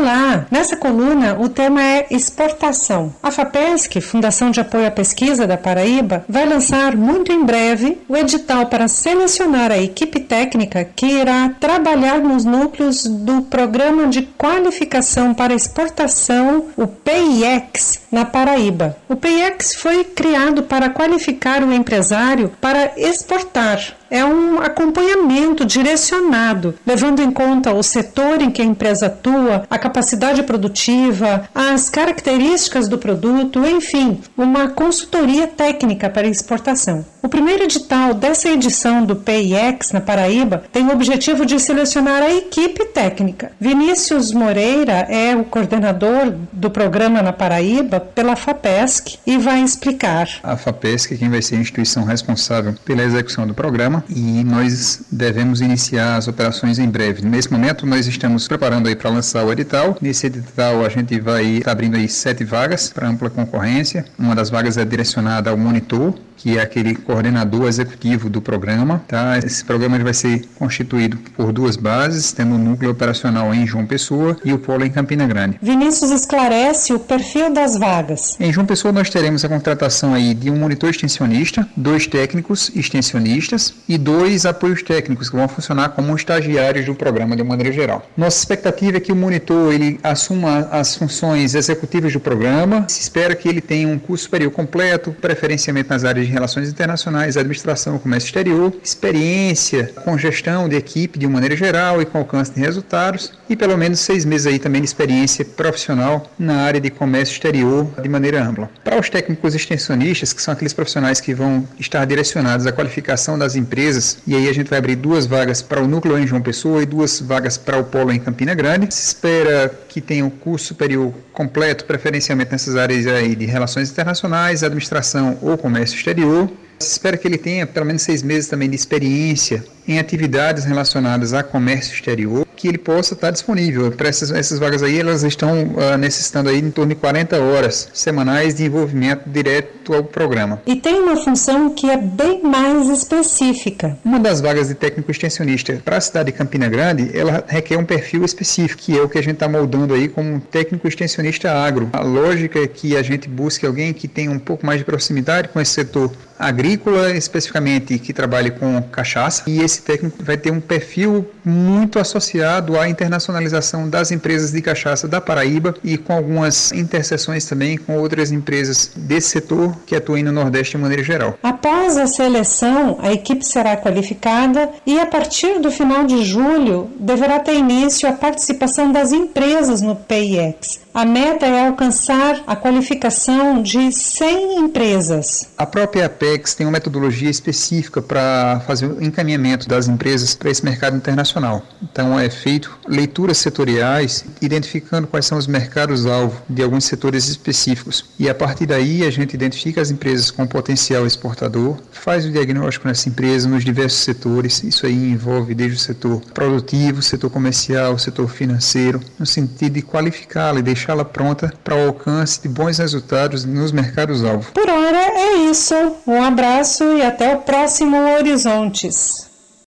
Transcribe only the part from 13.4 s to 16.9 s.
Programa de Qualificação para Exportação, o